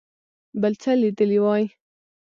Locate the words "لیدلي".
1.01-1.39